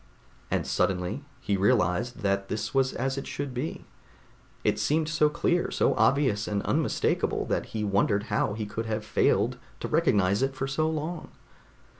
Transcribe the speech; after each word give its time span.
And 0.49 0.65
suddenly 0.65 1.23
he 1.41 1.55
realized 1.57 2.21
that 2.21 2.49
this 2.49 2.73
was 2.73 2.93
as 2.93 3.19
it 3.19 3.27
should 3.27 3.53
be. 3.53 3.85
It 4.63 4.79
seemed 4.79 5.07
so 5.07 5.29
clear, 5.29 5.69
so 5.69 5.93
obvious 5.93 6.47
and 6.47 6.63
unmistakable 6.63 7.45
that 7.45 7.67
he 7.67 7.83
wondered 7.83 8.23
how 8.33 8.53
he 8.55 8.65
could 8.65 8.87
have 8.87 9.05
failed 9.05 9.59
to 9.79 9.87
recognize 9.87 10.41
it 10.41 10.55
for 10.55 10.65
so 10.65 10.89
long. 10.89 11.27